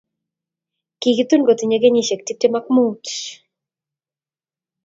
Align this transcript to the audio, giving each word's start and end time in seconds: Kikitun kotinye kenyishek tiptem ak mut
Kikitun 1.01 1.41
kotinye 1.47 1.77
kenyishek 1.81 2.21
tiptem 2.23 2.53
ak 2.59 2.65
mut 2.75 3.03